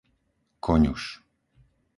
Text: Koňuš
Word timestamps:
Koňuš 0.65 1.05